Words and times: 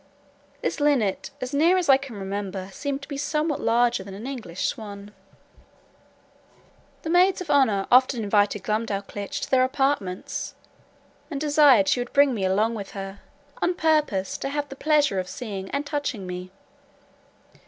This 0.63 0.79
linnet, 0.79 1.29
as 1.41 1.53
near 1.53 1.77
as 1.77 1.87
I 1.87 1.95
can 1.97 2.15
remember, 2.15 2.71
seemed 2.71 3.03
to 3.03 3.07
be 3.07 3.17
somewhat 3.17 3.59
larger 3.61 4.03
than 4.03 4.15
an 4.15 4.25
English 4.25 4.65
swan. 4.65 5.13
The 7.03 7.11
maids 7.11 7.39
of 7.39 7.51
honour 7.51 7.85
often 7.91 8.23
invited 8.23 8.63
Glumdalclitch 8.63 9.41
to 9.41 9.51
their 9.51 9.63
apartments, 9.63 10.55
and 11.29 11.39
desired 11.39 11.87
she 11.87 11.99
would 11.99 12.13
bring 12.13 12.33
me 12.33 12.43
along 12.45 12.73
with 12.73 12.91
her, 12.93 13.19
on 13.61 13.75
purpose 13.75 14.39
to 14.39 14.49
have 14.49 14.69
the 14.69 14.75
pleasure 14.75 15.19
of 15.19 15.29
seeing 15.29 15.69
and 15.69 15.85
touching 15.85 16.25
me. 16.25 16.49